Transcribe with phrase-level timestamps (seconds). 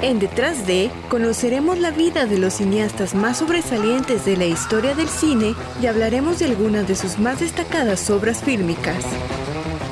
[0.00, 5.08] En Detrás de, conoceremos la vida de los cineastas más sobresalientes de la historia del
[5.08, 9.04] cine y hablaremos de algunas de sus más destacadas obras fílmicas.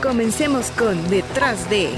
[0.02, 1.90] Comencemos con Detrás de.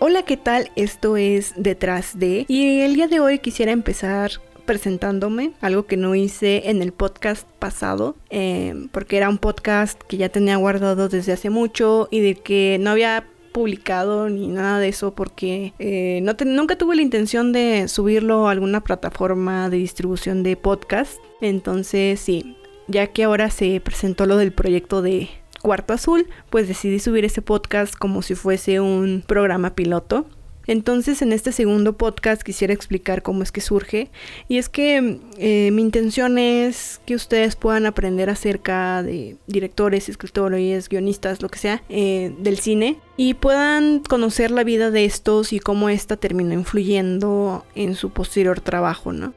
[0.00, 0.70] Hola, ¿qué tal?
[0.74, 4.30] Esto es Detrás de y el día de hoy quisiera empezar
[4.68, 10.18] presentándome, algo que no hice en el podcast pasado, eh, porque era un podcast que
[10.18, 14.88] ya tenía guardado desde hace mucho y de que no había publicado ni nada de
[14.88, 20.42] eso porque eh, no nunca tuve la intención de subirlo a alguna plataforma de distribución
[20.42, 21.16] de podcast.
[21.40, 22.54] Entonces sí,
[22.88, 25.30] ya que ahora se presentó lo del proyecto de
[25.62, 30.26] Cuarto Azul, pues decidí subir ese podcast como si fuese un programa piloto.
[30.68, 34.10] Entonces en este segundo podcast quisiera explicar cómo es que surge
[34.48, 40.90] y es que eh, mi intención es que ustedes puedan aprender acerca de directores, escritores,
[40.90, 45.58] guionistas, lo que sea, eh, del cine y puedan conocer la vida de estos y
[45.58, 49.32] cómo esta terminó influyendo en su posterior trabajo, ¿no?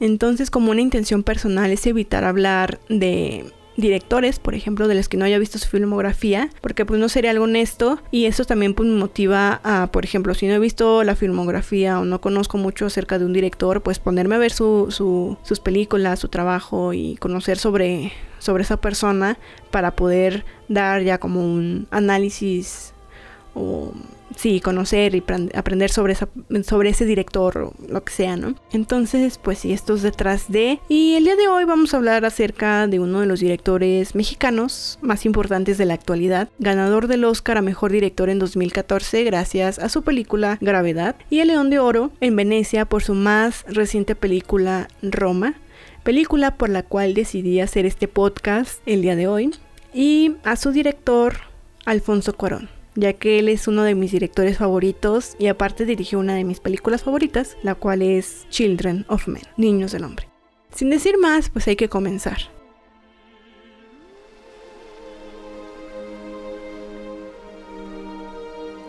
[0.00, 5.16] Entonces como una intención personal es evitar hablar de directores, por ejemplo, de los que
[5.16, 8.88] no haya visto su filmografía, porque pues no sería algo honesto y eso también pues
[8.88, 12.86] me motiva a, por ejemplo, si no he visto la filmografía o no conozco mucho
[12.86, 14.88] acerca de un director, pues ponerme a ver su,
[15.42, 19.38] sus películas, su trabajo y conocer sobre, sobre esa persona
[19.70, 22.94] para poder dar ya como un análisis
[23.54, 23.92] o
[24.36, 25.22] sí, conocer y
[25.54, 26.14] aprender sobre,
[26.90, 28.54] ese director o lo que sea, ¿no?
[28.72, 30.80] Entonces, pues sí, esto es detrás de...
[30.88, 34.98] Y el día de hoy vamos a hablar acerca de uno de los directores mexicanos
[35.02, 39.88] más importantes de la actualidad, ganador del Oscar a Mejor Director en 2014 gracias a
[39.88, 44.88] su película Gravedad y el León de Oro en Venecia por su más reciente película
[45.02, 45.54] Roma,
[46.02, 49.50] película por la cual decidí hacer este podcast el día de hoy,
[49.92, 51.36] y a su director
[51.84, 56.34] Alfonso Cuarón ya que él es uno de mis directores favoritos y aparte dirigió una
[56.34, 60.28] de mis películas favoritas, la cual es Children of Men, Niños del Hombre.
[60.74, 62.38] Sin decir más, pues hay que comenzar.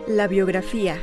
[0.08, 1.00] La biografía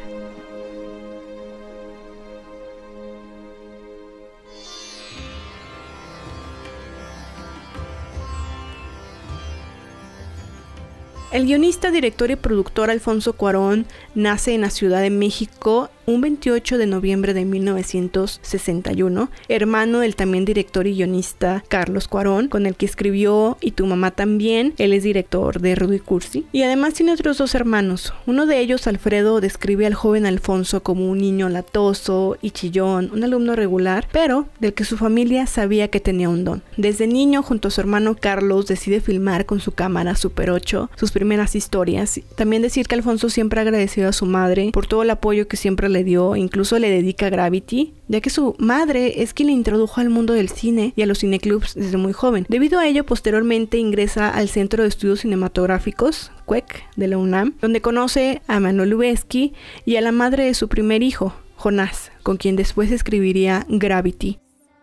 [11.38, 16.78] El guionista, director y productor Alfonso Cuarón nace en la Ciudad de México un 28
[16.78, 22.86] de noviembre de 1961, hermano del también director y guionista Carlos Cuarón, con el que
[22.86, 27.36] escribió Y tu mamá también, él es director de Rudy Cursi, y además tiene otros
[27.36, 28.14] dos hermanos.
[28.26, 33.22] Uno de ellos, Alfredo, describe al joven Alfonso como un niño latoso y chillón, un
[33.22, 36.62] alumno regular, pero del que su familia sabía que tenía un don.
[36.78, 41.12] Desde niño, junto a su hermano Carlos, decide filmar con su cámara Super 8 sus
[41.12, 42.18] primeras historias.
[42.34, 45.58] También decir que Alfonso siempre ha agradecido a su madre por todo el apoyo que
[45.58, 50.00] siempre le dio, incluso le dedica Gravity, ya que su madre es quien le introdujo
[50.00, 52.46] al mundo del cine y a los cineclubs desde muy joven.
[52.48, 57.80] Debido a ello, posteriormente ingresa al Centro de Estudios Cinematográficos, CUEC, de la UNAM, donde
[57.80, 59.52] conoce a Manuel Lubezki
[59.84, 64.38] y a la madre de su primer hijo, Jonás, con quien después escribiría Gravity.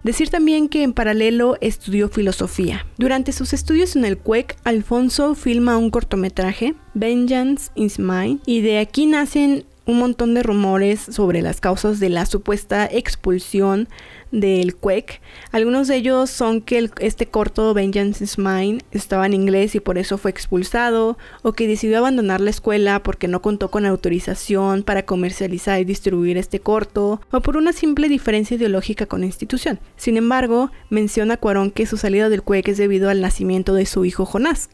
[0.05, 2.85] Decir también que en paralelo estudió filosofía.
[2.99, 8.77] Durante sus estudios en el CUEC, Alfonso filma un cortometraje, Vengeance is Mine, y de
[8.77, 13.87] aquí nacen un montón de rumores sobre las causas de la supuesta expulsión
[14.31, 15.21] del CUEC.
[15.51, 19.97] Algunos de ellos son que este corto Vengeance is Mine estaba en inglés y por
[19.97, 25.05] eso fue expulsado, o que decidió abandonar la escuela porque no contó con autorización para
[25.05, 29.79] comercializar y distribuir este corto, o por una simple diferencia ideológica con la institución.
[29.95, 34.05] Sin embargo, menciona Cuarón que su salida del CUEC es debido al nacimiento de su
[34.05, 34.69] hijo Jonás,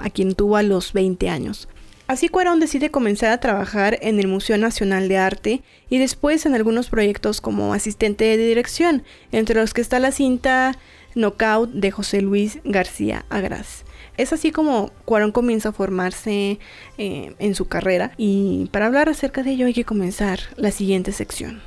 [0.00, 1.68] a quien tuvo a los 20 años.
[2.06, 6.54] Así Cuarón decide comenzar a trabajar en el Museo Nacional de Arte y después en
[6.54, 9.02] algunos proyectos como asistente de dirección,
[9.32, 10.78] entre los que está la cinta
[11.16, 13.84] Knockout de José Luis García Agras.
[14.16, 16.60] Es así como Cuarón comienza a formarse
[16.96, 21.10] eh, en su carrera y para hablar acerca de ello hay que comenzar la siguiente
[21.10, 21.60] sección.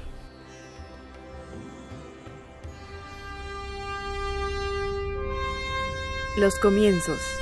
[6.37, 7.38] Los comienzos.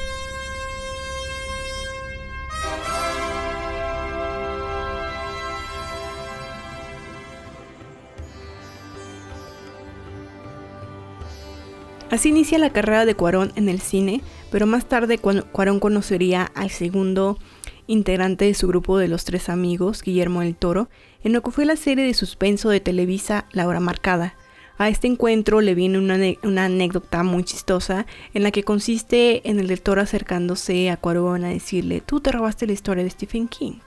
[12.09, 16.69] Así inicia la carrera de Cuarón en el cine, pero más tarde Cuarón conocería al
[16.69, 17.37] segundo
[17.85, 20.89] integrante de su grupo de los tres amigos, Guillermo del Toro,
[21.23, 24.35] en lo que fue la serie de suspenso de Televisa La Hora Marcada.
[24.77, 29.59] A este encuentro le viene una, una, anécdota muy chistosa en la que consiste en
[29.59, 33.79] el lector acercándose a Cuarón a decirle, tú te robaste la historia de Stephen King.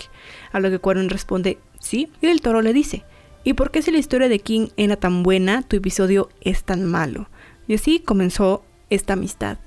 [0.52, 3.02] A lo que Cuarón responde, sí, y el toro le dice,
[3.44, 6.84] ¿y por qué si la historia de King era tan buena, tu episodio es tan
[6.84, 7.28] malo?
[7.70, 9.58] Y así comenzó esta amistad.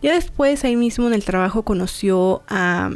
[0.00, 2.90] Ya después, ahí mismo en el trabajo, conoció a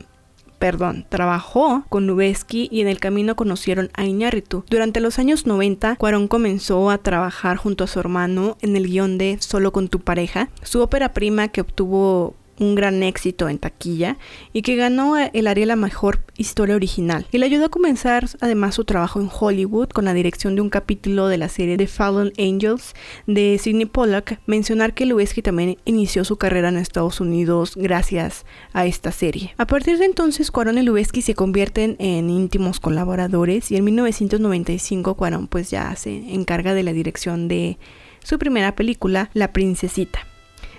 [0.58, 4.64] perdón, trabajó con Lubezki y en el camino conocieron a Iñárritu.
[4.70, 9.18] Durante los años 90, Cuarón comenzó a trabajar junto a su hermano en el guion
[9.18, 14.18] de Solo con tu pareja, su ópera prima que obtuvo un gran éxito en taquilla
[14.52, 17.26] y que ganó el Ariel la mejor historia original.
[17.32, 20.70] Y le ayudó a comenzar además su trabajo en Hollywood con la dirección de un
[20.70, 22.94] capítulo de la serie The Fallen Angels
[23.26, 24.40] de Sidney Pollack.
[24.46, 29.54] Mencionar que Lubezki también inició su carrera en Estados Unidos gracias a esta serie.
[29.58, 35.14] A partir de entonces, Cuarón y Lubezki se convierten en íntimos colaboradores y en 1995
[35.14, 37.78] Cuarón pues ya se encarga de la dirección de
[38.22, 40.33] su primera película, La Princesita.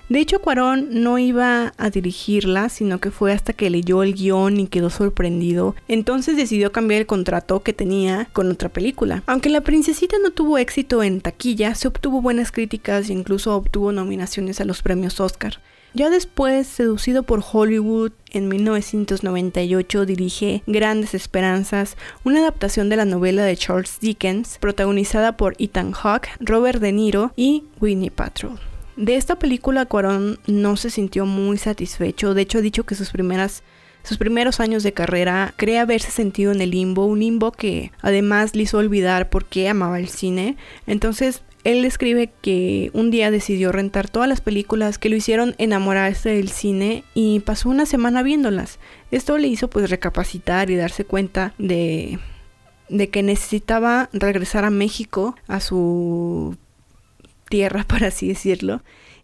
[0.07, 4.59] De hecho, Cuarón no iba a dirigirla, sino que fue hasta que leyó el guion
[4.59, 5.75] y quedó sorprendido.
[5.87, 9.23] Entonces decidió cambiar el contrato que tenía con otra película.
[9.25, 13.91] Aunque La Princesita no tuvo éxito en taquilla, se obtuvo buenas críticas e incluso obtuvo
[13.91, 15.59] nominaciones a los premios Oscar.
[15.95, 23.43] Ya después, seducido por Hollywood, en 1998 dirige Grandes Esperanzas, una adaptación de la novela
[23.43, 28.59] de Charles Dickens, protagonizada por Ethan Hawke, Robert De Niro y Winnie Patrol.
[28.97, 33.11] De esta película Cuarón no se sintió muy satisfecho, de hecho ha dicho que sus
[33.11, 33.63] primeras
[34.03, 38.55] sus primeros años de carrera cree haberse sentido en el limbo, un limbo que además
[38.55, 40.57] le hizo olvidar por qué amaba el cine.
[40.85, 46.29] Entonces él escribe que un día decidió rentar todas las películas que lo hicieron enamorarse
[46.29, 48.77] del cine y pasó una semana viéndolas.
[49.09, 52.19] Esto le hizo pues recapacitar y darse cuenta de,
[52.89, 56.55] de que necesitaba regresar a México, a su
[57.49, 58.81] tierra, por así decirlo.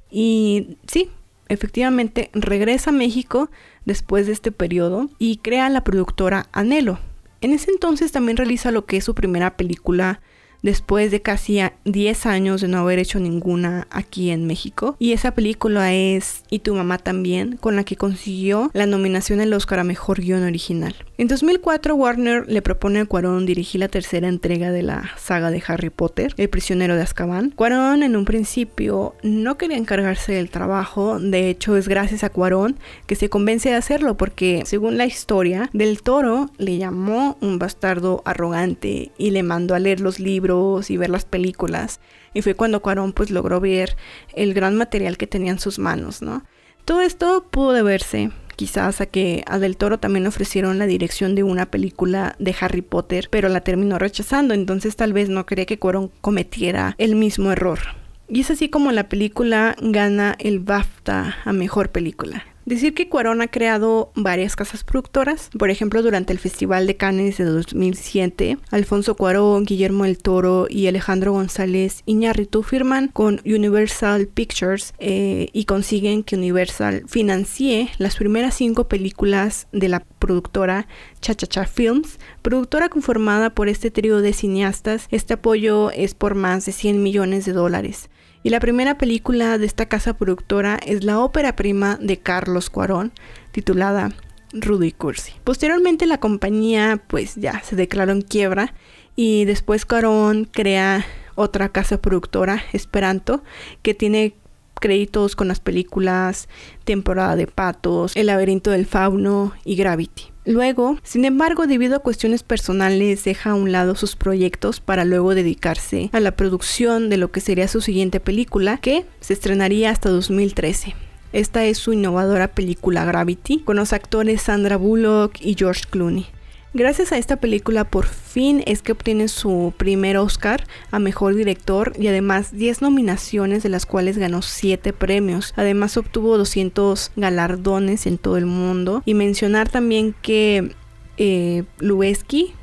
[0.10, 1.10] Y sí,
[1.48, 3.50] efectivamente regresa a México
[3.86, 7.00] después de este periodo y crea la productora Anhelo.
[7.42, 10.22] En ese entonces también realiza lo que es su primera película
[10.62, 14.96] después de casi 10 años de no haber hecho ninguna aquí en México.
[15.00, 19.54] Y esa película es Y tu mamá también, con la que consiguió la nominación al
[19.54, 20.96] Oscar a Mejor Guión Original.
[21.18, 25.64] En 2004 Warner le propone a Cuarón dirigir la tercera entrega de la saga de
[25.68, 27.52] Harry Potter, El prisionero de Azkaban.
[27.52, 32.78] Cuarón en un principio no quería encargarse del trabajo, de hecho es gracias a Cuarón
[33.06, 38.22] que se convence de hacerlo porque según la historia del toro le llamó un bastardo
[38.26, 40.51] arrogante y le mandó a leer los libros
[40.90, 42.00] y ver las películas.
[42.34, 43.96] Y fue cuando Cuarón pues logró ver
[44.34, 46.44] el gran material que tenía en sus manos, ¿no?
[46.86, 51.44] Todo esto pudo deberse quizás a que a Del Toro también ofrecieron la dirección de
[51.44, 55.80] una película de Harry Potter, pero la terminó rechazando, entonces tal vez no quería que
[55.80, 57.80] Cuarón cometiera el mismo error.
[58.28, 62.46] Y es así como la película gana el BAFTA a mejor película.
[62.66, 67.40] Decir que Cuarón ha creado varias casas productoras, por ejemplo durante el Festival de Cannes
[67.40, 74.94] de 2007, Alfonso Cuarón, Guillermo del Toro y Alejandro González Iñárritu firman con Universal Pictures
[75.00, 80.88] eh, y consiguen que Universal financie las primeras cinco películas de la productora
[81.20, 85.08] Cha Cha Cha Films, productora conformada por este trío de cineastas.
[85.10, 88.10] Este apoyo es por más de 100 millones de dólares
[88.44, 93.12] y la primera película de esta casa productora es la ópera prima de Carlos Cuarón,
[93.52, 94.12] titulada
[94.54, 95.34] Rudy Cursi.
[95.44, 98.74] Posteriormente la compañía pues ya se declaró en quiebra
[99.16, 101.06] y después Cuarón crea
[101.36, 103.44] otra casa productora, Esperanto,
[103.82, 104.36] que tiene
[104.80, 106.50] créditos con las películas
[106.84, 110.31] Temporada de Patos, El laberinto del fauno y Gravity.
[110.46, 115.36] Luego, sin embargo, debido a cuestiones personales, deja a un lado sus proyectos para luego
[115.36, 120.10] dedicarse a la producción de lo que sería su siguiente película, que se estrenaría hasta
[120.10, 120.96] 2013.
[121.32, 126.26] Esta es su innovadora película Gravity, con los actores Sandra Bullock y George Clooney.
[126.74, 131.92] Gracias a esta película por fin es que obtiene su primer Oscar a Mejor Director
[132.00, 135.54] y además 10 nominaciones de las cuales ganó 7 premios.
[135.58, 140.74] Además obtuvo 200 galardones en todo el mundo y mencionar también que
[141.18, 141.66] eh,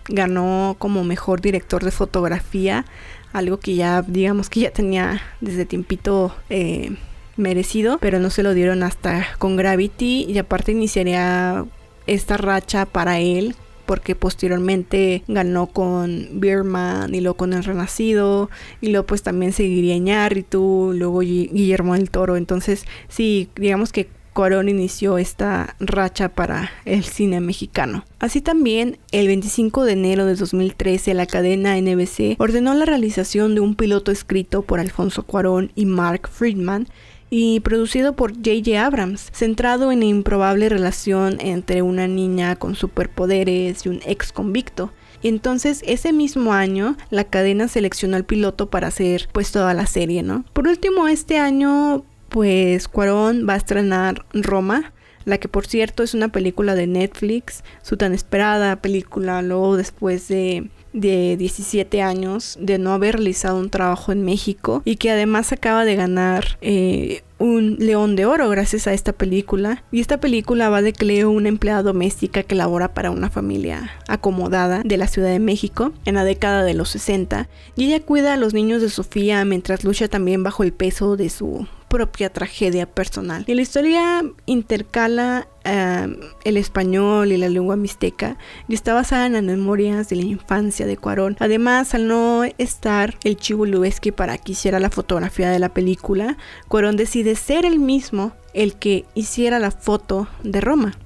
[0.08, 2.86] ganó como Mejor Director de Fotografía,
[3.34, 6.34] algo que ya digamos que ya tenía desde tiempito...
[6.50, 6.96] Eh,
[7.36, 11.64] merecido, pero no se lo dieron hasta con Gravity y aparte iniciaría
[12.08, 13.54] esta racha para él
[13.88, 18.50] porque posteriormente ganó con Birman y luego con El Renacido
[18.83, 24.68] y luego pues también seguiría Iñárritu, luego Guillermo del Toro, entonces sí, digamos que Cuarón
[24.68, 28.04] inició esta racha para el cine mexicano.
[28.21, 33.62] Así también, el 25 de enero de 2013, la cadena NBC ordenó la realización de
[33.62, 36.88] un piloto escrito por Alfonso Cuarón y Mark Friedman
[37.30, 38.85] y producido por J.J.
[38.85, 44.92] Abrams, centrado en la improbable relación entre una niña con superpoderes y un ex convicto.
[45.23, 50.23] Entonces, ese mismo año, la cadena seleccionó al piloto para hacer pues toda la serie,
[50.23, 50.44] ¿no?
[50.52, 54.92] Por último, este año, pues Cuarón va a estrenar Roma,
[55.25, 60.28] la que por cierto es una película de Netflix, su tan esperada película, luego después
[60.28, 65.52] de de 17 años de no haber realizado un trabajo en México y que además
[65.52, 69.85] acaba de ganar eh, un león de oro gracias a esta película.
[69.92, 74.83] Y esta película va de Cleo, una empleada doméstica que labora para una familia acomodada
[74.85, 77.49] de la Ciudad de México en la década de los 60.
[77.76, 81.28] Y ella cuida a los niños de Sofía mientras lucha también bajo el peso de
[81.28, 83.45] su propia tragedia personal.
[83.47, 88.37] Y la historia intercala em, el español y la lengua mixteca
[88.68, 91.37] y está basada en las memorias de la infancia de Cuarón.
[91.40, 96.37] Además, al no estar el Chivo Lubeski para que hiciera la fotografía de la película,
[96.68, 100.97] Cuarón decide ser el mismo el que hiciera la foto de Roma.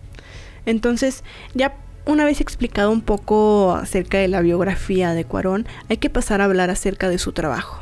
[0.65, 1.25] Entonces,
[1.55, 6.41] ya una vez explicado un poco acerca de la biografía de Cuarón, hay que pasar
[6.41, 7.82] a hablar acerca de su trabajo.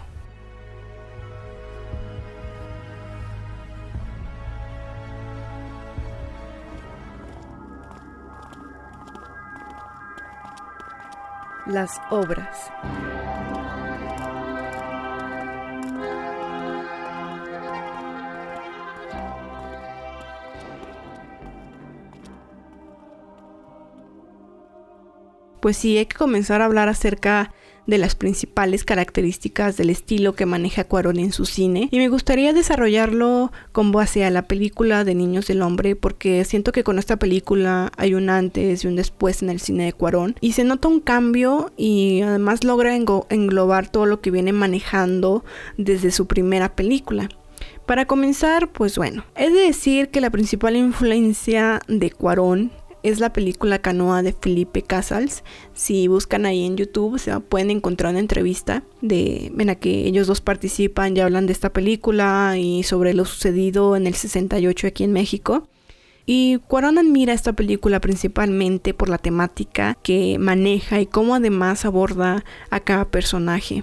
[11.70, 12.70] Las obras.
[25.60, 27.52] Pues sí, hay que comenzar a hablar acerca
[27.90, 32.52] de las principales características del estilo que maneja Cuarón en su cine y me gustaría
[32.52, 37.18] desarrollarlo con base a la película de Niños del Hombre porque siento que con esta
[37.18, 40.88] película hay un antes y un después en el cine de Cuarón y se nota
[40.88, 45.44] un cambio y además logra englobar todo lo que viene manejando
[45.76, 47.28] desde su primera película.
[47.86, 52.70] Para comenzar, pues bueno, he de decir que la principal influencia de Cuarón
[53.02, 55.44] es la película Canoa de Felipe Casals.
[55.74, 60.26] Si buscan ahí en YouTube se pueden encontrar una entrevista de, en la que ellos
[60.26, 65.04] dos participan y hablan de esta película y sobre lo sucedido en el 68 aquí
[65.04, 65.68] en México.
[66.26, 72.44] Y Cuarón admira esta película principalmente por la temática que maneja y cómo además aborda
[72.70, 73.82] a cada personaje.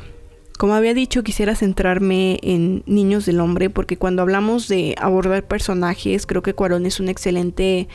[0.57, 6.25] Como había dicho, quisiera centrarme en Niños del Hombre porque cuando hablamos de abordar personajes,
[6.25, 7.87] creo que Cuarón es un excelente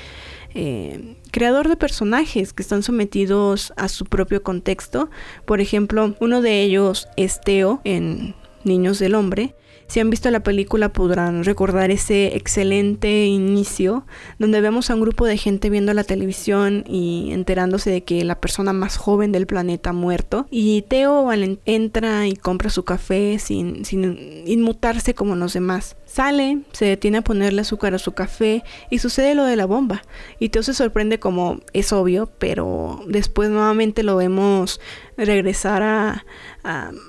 [0.54, 5.11] eh, creador de personajes que están sometidos a su propio contexto.
[5.44, 9.54] Por ejemplo, uno de ellos es Teo en Niños del Hombre,
[9.92, 14.06] si han visto la película podrán recordar ese excelente inicio
[14.38, 18.40] donde vemos a un grupo de gente viendo la televisión y enterándose de que la
[18.40, 20.47] persona más joven del planeta ha muerto.
[20.50, 21.30] Y Teo
[21.66, 25.94] entra y compra su café sin, sin inmutarse como los demás.
[26.12, 30.02] Sale, se detiene a ponerle azúcar a su café y sucede lo de la bomba.
[30.38, 34.78] Y Teo se sorprende como es obvio, pero después nuevamente lo vemos
[35.16, 36.25] regresar a,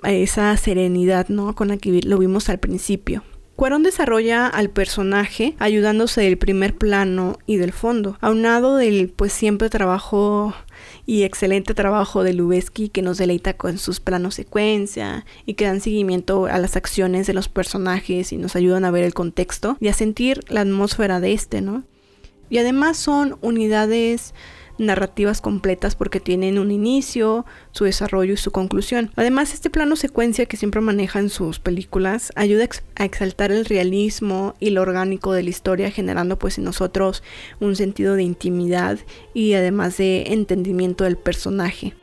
[0.04, 1.54] esa serenidad, ¿no?
[1.54, 3.26] Con la que lo vimos al principio.
[3.58, 9.70] Cuarón desarrolla al personaje ayudándose del primer plano y del fondo, aunado del pues siempre
[9.70, 10.56] trabajo
[11.06, 15.82] y excelente trabajo de Lubeski que nos deleita con sus planos secuencia y que dan
[15.82, 19.90] seguimiento a las acciones de los personajes y nos ayudan a ver el contexto y
[19.90, 21.84] a sentir la atmósfera de este, ¿no?
[22.50, 24.34] Y además son unidades
[24.78, 29.12] narrativas completas porque tienen un inicio, su desarrollo y su conclusión.
[29.16, 34.56] Además, este plano secuencia que siempre maneja en sus películas ayuda a exaltar el realismo
[34.60, 37.24] y lo orgánico de la historia, generando pues en nosotros
[37.60, 39.00] un sentido de intimidad
[39.34, 41.94] y además de entendimiento del personaje.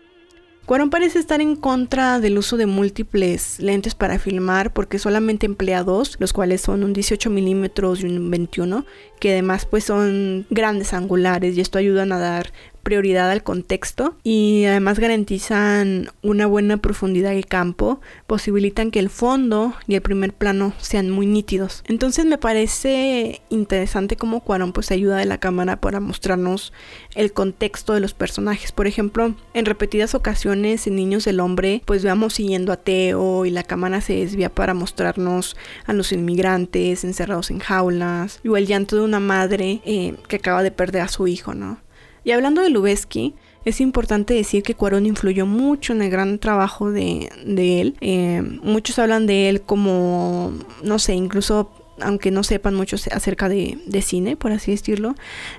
[0.67, 5.83] Cuarón parece estar en contra del uso de múltiples lentes para filmar porque solamente emplea
[5.83, 8.85] dos, los cuales son un 18 milímetros y un 21,
[9.19, 14.65] que además pues son grandes angulares y esto ayuda a dar prioridad al contexto y
[14.65, 20.73] además garantizan una buena profundidad de campo, posibilitan que el fondo y el primer plano
[20.79, 21.83] sean muy nítidos.
[21.87, 26.73] Entonces me parece interesante cómo Cuarón pues ayuda de la cámara para mostrarnos
[27.15, 28.73] el contexto de los personajes.
[28.73, 33.51] Por ejemplo, en repetidas ocasiones en Niños del Hombre pues veamos siguiendo a Teo y
[33.51, 35.57] la cámara se desvía para mostrarnos
[35.87, 40.63] a los inmigrantes encerrados en jaulas o el llanto de una madre eh, que acaba
[40.63, 41.79] de perder a su hijo, ¿no?
[42.25, 43.35] Y hablando de Lubeski,
[43.65, 47.97] es importante decir que Cuarón influyó mucho en el gran trabajo de, él.
[48.01, 51.71] Eh, muchos hablan de él como, no sé, incluso
[52.03, 55.15] aunque no sepan mucho acerca de, cine, por así decirlo,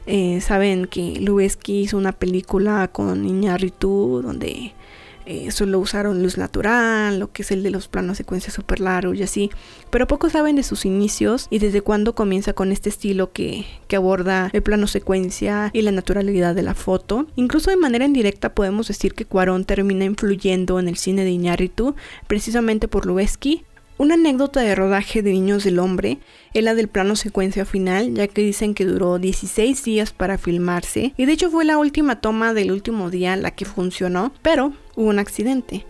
[0.07, 4.73] eh, saben que Lubezki hizo una película con Iñárritu donde
[5.25, 9.17] eh, solo usaron luz natural, lo que es el de los planos secuencia super largos
[9.17, 9.51] y así,
[9.89, 13.95] pero pocos saben de sus inicios y desde cuándo comienza con este estilo que, que
[13.95, 17.27] aborda el plano secuencia y la naturalidad de la foto.
[17.35, 21.95] Incluso de manera indirecta podemos decir que Cuarón termina influyendo en el cine de Iñárritu
[22.27, 23.65] precisamente por Lubezki,
[24.01, 26.17] una anécdota de rodaje de Niños del Hombre
[26.55, 31.13] es la del plano secuencia final, ya que dicen que duró 16 días para filmarse
[31.17, 35.09] y de hecho fue la última toma del último día la que funcionó, pero hubo
[35.09, 35.85] un accidente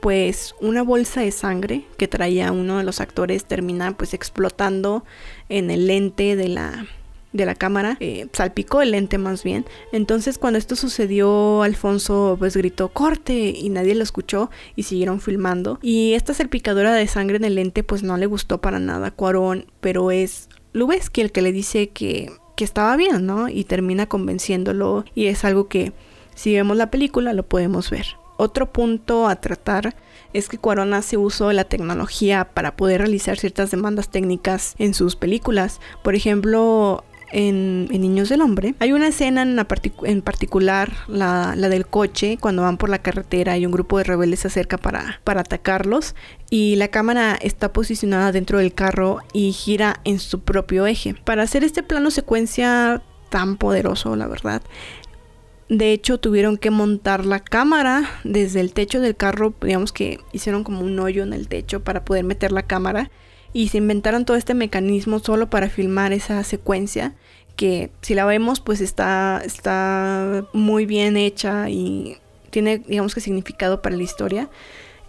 [0.00, 5.04] pues una bolsa de sangre que traía uno de los actores termina pues explotando
[5.48, 6.86] en el lente de la
[7.32, 9.64] de la cámara, eh, salpicó el lente más bien.
[9.92, 15.78] Entonces cuando esto sucedió, Alfonso pues gritó corte y nadie lo escuchó y siguieron filmando.
[15.80, 19.10] Y esta salpicadura de sangre en el lente pues no le gustó para nada a
[19.12, 23.48] Cuarón, pero es Lubeski el que le dice que, que estaba bien, ¿no?
[23.48, 25.92] Y termina convenciéndolo y es algo que
[26.34, 28.06] si vemos la película lo podemos ver.
[28.40, 29.94] Otro punto a tratar
[30.32, 34.94] es que Cuarón hace uso de la tecnología para poder realizar ciertas demandas técnicas en
[34.94, 35.78] sus películas.
[36.02, 38.74] Por ejemplo, en, Niños del Hombre.
[38.78, 43.72] Hay una escena en, particular, la, del coche, cuando van por la carretera y un
[43.72, 46.14] grupo de rebeldes se acerca para atacarlos
[46.48, 51.14] y la cámara está posicionada dentro del carro y gira en su propio eje.
[51.24, 54.62] Para hacer este plano secuencia tan poderoso, la verdad,
[55.70, 59.54] de hecho, tuvieron que montar la cámara desde el techo del carro.
[59.62, 63.12] Digamos que hicieron como un hoyo en el techo para poder meter la cámara
[63.52, 67.14] y se inventaron todo este mecanismo solo para filmar esa secuencia
[67.54, 72.16] que si la vemos pues está, está muy bien hecha y
[72.50, 74.50] tiene digamos que significado para la historia.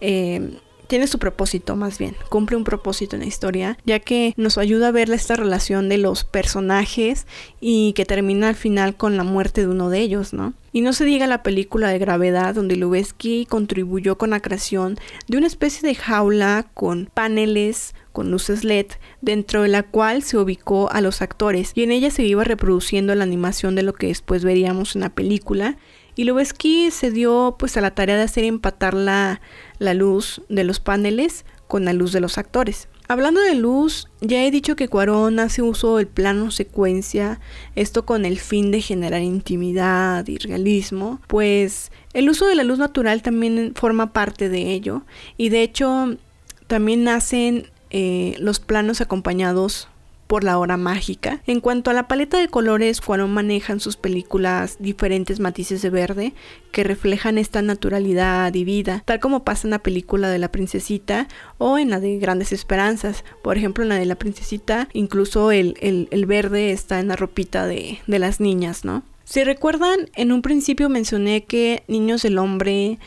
[0.00, 4.58] Eh, tiene su propósito más bien, cumple un propósito en la historia, ya que nos
[4.58, 7.26] ayuda a ver esta relación de los personajes
[7.60, 10.54] y que termina al final con la muerte de uno de ellos, ¿no?
[10.74, 14.98] Y no se diga la película de gravedad donde Lubezki contribuyó con la creación
[15.28, 18.86] de una especie de jaula con paneles con luces LED,
[19.20, 23.14] dentro de la cual se ubicó a los actores y en ella se iba reproduciendo
[23.14, 25.76] la animación de lo que después veríamos en la película.
[26.14, 29.40] Y Lubezki se dio pues a la tarea de hacer empatar la,
[29.78, 32.88] la luz de los paneles con la luz de los actores.
[33.08, 37.40] Hablando de luz, ya he dicho que Cuarón hace uso del plano secuencia,
[37.74, 42.78] esto con el fin de generar intimidad y realismo, pues el uso de la luz
[42.78, 45.02] natural también forma parte de ello
[45.36, 46.16] y de hecho
[46.68, 49.88] también nacen eh, los planos acompañados
[50.32, 51.42] por la hora mágica.
[51.46, 55.90] En cuanto a la paleta de colores, Cuarón maneja en sus películas diferentes matices de
[55.90, 56.32] verde
[56.70, 61.28] que reflejan esta naturalidad y vida, tal como pasa en la película de la princesita
[61.58, 63.26] o en la de Grandes Esperanzas.
[63.42, 65.76] Por ejemplo, en la de la princesita, incluso el,
[66.26, 69.02] verde está en la ropita de, de las niñas, ¿no?
[69.24, 72.98] Si recuerdan, en un principio mencioné que Niños del Hombre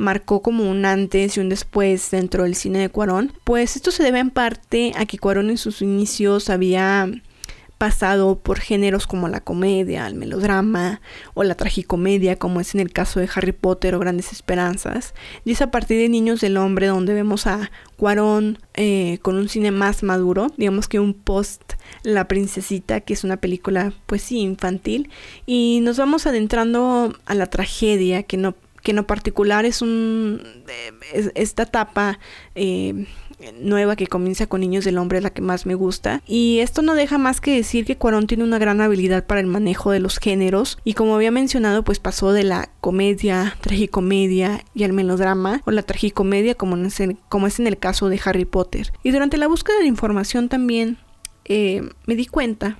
[0.00, 4.02] marcó como un antes y un después dentro del cine de Cuarón, pues esto se
[4.02, 7.08] debe en parte a que Cuarón en sus inicios había
[7.80, 11.00] pasado por géneros como la comedia, el melodrama
[11.32, 15.14] o la tragicomedia, como es en el caso de Harry Potter o Grandes Esperanzas.
[15.46, 19.48] Y es a partir de Niños del Hombre donde vemos a Cuarón eh, con un
[19.48, 24.40] cine más maduro, digamos que un post La Princesita, que es una película pues sí
[24.40, 25.08] infantil,
[25.46, 28.54] y nos vamos adentrando a la tragedia que no
[28.90, 30.42] que en lo particular es un
[31.36, 32.18] esta etapa
[32.56, 33.06] eh,
[33.60, 36.22] nueva que comienza con Niños del Hombre es la que más me gusta.
[36.26, 39.46] Y esto no deja más que decir que Cuarón tiene una gran habilidad para el
[39.46, 40.76] manejo de los géneros.
[40.82, 45.82] Y como había mencionado pues pasó de la comedia, tragicomedia y al melodrama o la
[45.82, 46.76] tragicomedia como,
[47.28, 48.92] como es en el caso de Harry Potter.
[49.04, 50.98] Y durante la búsqueda de información también
[51.44, 52.76] eh, me di cuenta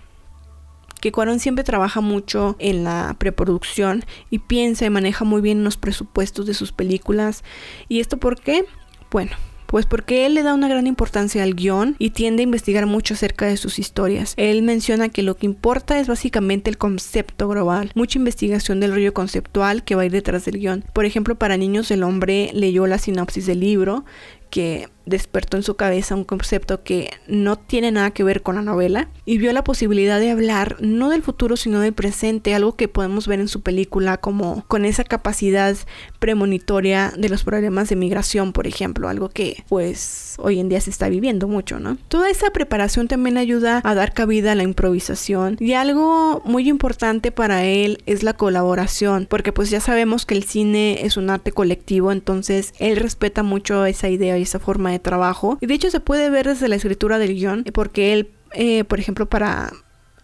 [1.00, 5.76] que Cuarón siempre trabaja mucho en la preproducción y piensa y maneja muy bien los
[5.76, 7.42] presupuestos de sus películas.
[7.88, 8.64] ¿Y esto por qué?
[9.10, 9.32] Bueno,
[9.70, 13.14] pues porque él le da una gran importancia al guion y tiende a investigar mucho
[13.14, 14.34] acerca de sus historias.
[14.36, 19.14] Él menciona que lo que importa es básicamente el concepto global, mucha investigación del rollo
[19.14, 20.84] conceptual que va a ir detrás del guion.
[20.92, 24.04] Por ejemplo, para niños el hombre leyó la sinopsis del libro
[24.50, 28.62] que despertó en su cabeza un concepto que no tiene nada que ver con la
[28.62, 32.88] novela y vio la posibilidad de hablar no del futuro sino del presente, algo que
[32.88, 35.76] podemos ver en su película como con esa capacidad
[36.18, 40.90] premonitoria de los problemas de migración, por ejemplo, algo que pues hoy en día se
[40.90, 41.96] está viviendo mucho, ¿no?
[42.08, 47.32] Toda esa preparación también ayuda a dar cabida a la improvisación y algo muy importante
[47.32, 51.52] para él es la colaboración, porque pues ya sabemos que el cine es un arte
[51.52, 55.58] colectivo, entonces él respeta mucho esa idea y esa forma de trabajo.
[55.60, 58.98] Y de hecho se puede ver desde la escritura del guion, porque él eh, por
[59.00, 59.72] ejemplo, para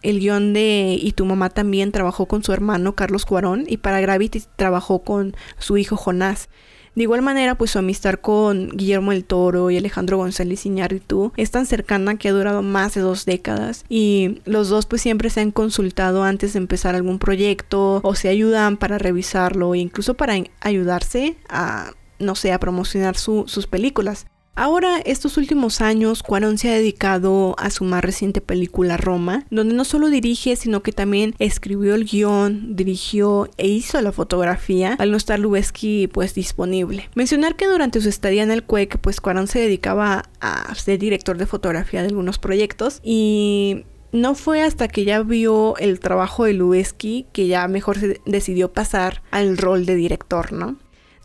[0.01, 4.01] el guion de Y tu mamá también trabajó con su hermano Carlos Cuarón y para
[4.01, 6.49] Gravity trabajó con su hijo Jonás.
[6.95, 11.51] De igual manera, pues su amistad con Guillermo el Toro y Alejandro González Iñárritu es
[11.51, 15.41] tan cercana que ha durado más de dos décadas y los dos pues siempre se
[15.41, 20.41] han consultado antes de empezar algún proyecto o se ayudan para revisarlo e incluso para
[20.59, 24.25] ayudarse a, no sé, a promocionar sus películas.
[24.59, 29.75] Ahora, estos últimos años, Cuarón se ha dedicado a su más reciente película Roma, donde
[29.75, 35.11] no solo dirige, sino que también escribió el guion, dirigió e hizo la fotografía, al
[35.11, 37.07] no estar Lubezki pues disponible.
[37.13, 41.37] Mencionar que durante su estadía en el CUEC, pues Cuarón se dedicaba a ser director
[41.37, 46.53] de fotografía de algunos proyectos y no fue hasta que ya vio el trabajo de
[46.53, 50.77] Lubezki que ya mejor se decidió pasar al rol de director, ¿no?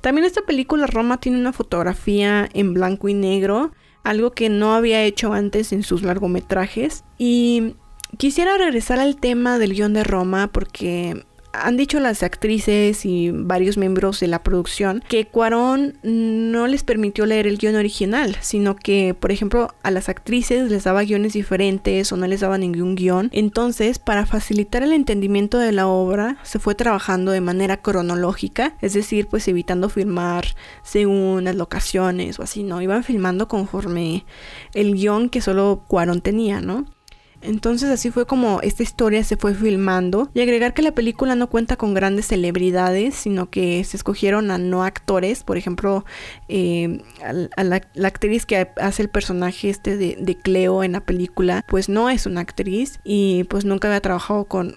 [0.03, 3.71] También esta película Roma tiene una fotografía en blanco y negro,
[4.03, 7.05] algo que no había hecho antes en sus largometrajes.
[7.19, 7.77] Y
[8.19, 13.77] quisiera regresar al tema del guion de Roma porque han dicho las actrices y varios
[13.77, 19.15] miembros de la producción que Cuarón no les permitió leer el guion original, sino que,
[19.19, 23.29] por ejemplo, a las actrices les daba guiones diferentes o no les daba ningún guion.
[23.33, 28.95] Entonces, para facilitar el entendimiento de la obra, se fue trabajando de manera cronológica, es
[28.95, 30.47] decir, pues evitando filmar
[30.83, 32.81] según las locaciones o así, ¿no?
[32.81, 34.25] Iban filmando conforme
[34.75, 36.87] el guion que solo Cuarón tenía, ¿no?
[37.43, 40.31] Entonces así fue como esta historia se fue filmando.
[40.35, 44.59] Y agregar que la película no cuenta con grandes celebridades, sino que se escogieron a
[44.59, 46.05] no actores, por ejemplo,
[46.49, 47.03] eh,
[47.57, 52.27] la, actriz que hace el personaje este de, Cleo en la película, pues no es
[52.27, 54.77] una actriz y pues nunca había trabajado con,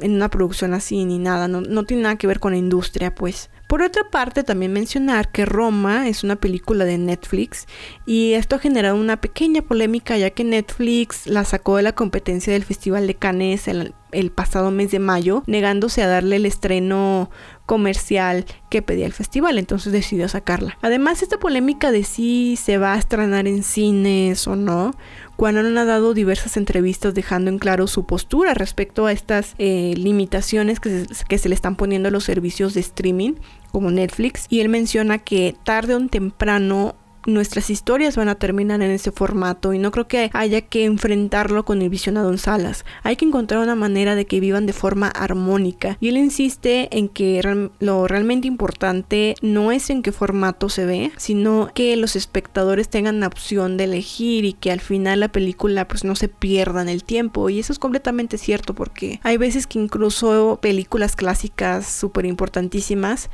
[0.00, 3.14] en una producción así ni nada, no, no tiene nada que ver con la industria,
[3.14, 3.50] pues.
[3.72, 7.66] Por otra parte, también mencionar que Roma es una película de Netflix
[8.04, 12.52] y esto ha generado una pequeña polémica ya que Netflix la sacó de la competencia
[12.52, 17.30] del Festival de Cannes el, el pasado mes de mayo, negándose a darle el estreno
[17.64, 20.76] comercial que pedía el festival, entonces decidió sacarla.
[20.82, 24.92] Además, esta polémica de si se va a estrenar en cines o no,
[25.36, 30.78] Cuanon ha dado diversas entrevistas dejando en claro su postura respecto a estas eh, limitaciones
[30.78, 33.34] que se, que se le están poniendo a los servicios de streaming
[33.72, 36.94] como Netflix y él menciona que tarde o temprano
[37.26, 41.64] nuestras historias van a terminar en ese formato y no creo que haya que enfrentarlo
[41.64, 42.84] con el visionado en salas.
[43.02, 45.96] Hay que encontrar una manera de que vivan de forma armónica.
[46.00, 47.40] Y él insiste en que
[47.80, 53.20] lo realmente importante no es en qué formato se ve, sino que los espectadores tengan
[53.20, 56.88] la opción de elegir y que al final la película pues no se pierda en
[56.88, 57.48] el tiempo.
[57.50, 63.30] Y eso es completamente cierto porque hay veces que incluso películas clásicas súper importantísimas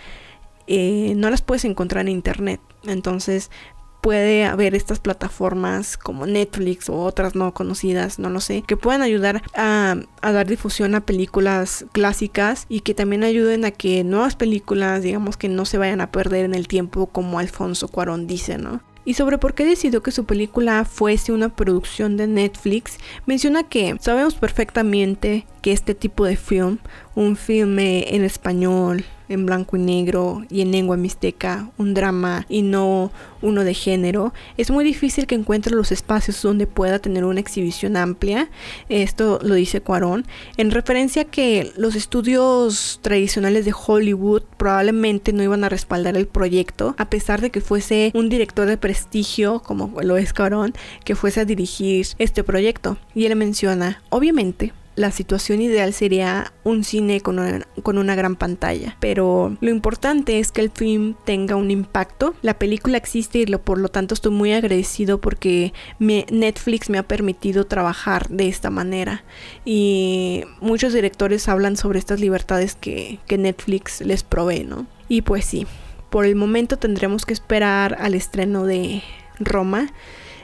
[0.66, 2.60] eh, no las puedes encontrar en internet.
[2.84, 3.50] Entonces,
[4.00, 9.02] puede haber estas plataformas como Netflix o otras no conocidas, no lo sé, que puedan
[9.02, 15.02] ayudar a, dar difusión a películas clásicas y que también ayuden a que nuevas películas,
[15.02, 18.80] digamos que no se vayan a perder en el tiempo como Alfonso Cuarón dice, ¿no?
[19.04, 23.96] Y sobre por qué decidió que su película fuese una producción de Netflix, menciona que
[24.00, 26.78] sabemos perfectamente que este tipo de film,
[27.14, 32.62] un filme en español, en blanco y negro y en lengua mixteca, un drama y
[32.62, 33.10] no
[33.40, 37.96] uno de género, es muy difícil que encuentre los espacios donde pueda tener una exhibición
[37.96, 38.50] amplia.
[38.88, 45.42] Esto lo dice Cuarón, en referencia a que los estudios tradicionales de Hollywood probablemente no
[45.42, 49.92] iban a respaldar el proyecto, a pesar de que fuese un director de prestigio, como
[50.02, 52.98] lo es Cuarón, que fuese a dirigir este proyecto.
[53.14, 58.96] Y él menciona, obviamente, la situación ideal sería un cine con una, gran pantalla.
[58.98, 62.34] Pero lo importante es que el film tenga un impacto.
[62.42, 67.04] La película existe y lo, por lo tanto estoy muy agradecido porque Netflix me ha
[67.04, 69.22] permitido trabajar de esta manera.
[69.64, 74.86] Y muchos directores hablan sobre estas libertades que, que Netflix les provee, ¿no?
[75.08, 75.66] Y pues sí,
[76.10, 79.02] por el momento tendremos que esperar al estreno de
[79.38, 79.92] Roma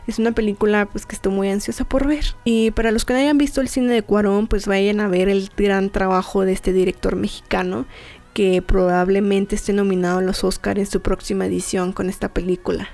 [0.07, 2.25] es una película pues que estoy muy ansiosa por ver.
[2.45, 5.29] Y para los que no hayan visto el cine de Cuarón, pues vayan a ver
[5.29, 7.87] el gran trabajo de este director mexicano
[8.33, 12.89] que probablemente esté nominado a los Oscars en su próxima edición con esta película.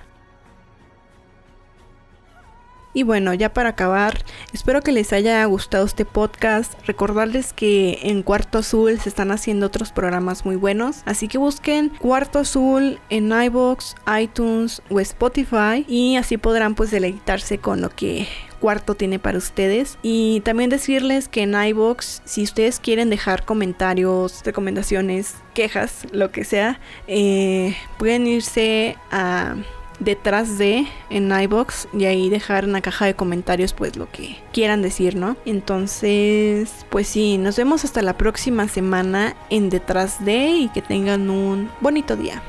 [2.92, 6.74] Y bueno, ya para acabar, espero que les haya gustado este podcast.
[6.86, 11.02] Recordarles que en Cuarto Azul se están haciendo otros programas muy buenos.
[11.04, 15.84] Así que busquen Cuarto Azul en iBox, iTunes o Spotify.
[15.86, 18.26] Y así podrán pues deleitarse con lo que
[18.58, 19.96] Cuarto tiene para ustedes.
[20.02, 26.44] Y también decirles que en iBox, si ustedes quieren dejar comentarios, recomendaciones, quejas, lo que
[26.44, 29.54] sea, eh, pueden irse a
[30.00, 34.36] detrás de en iBox y ahí dejar en la caja de comentarios pues lo que
[34.52, 35.36] quieran decir, ¿no?
[35.44, 41.30] Entonces, pues sí, nos vemos hasta la próxima semana en detrás de y que tengan
[41.30, 42.42] un bonito día.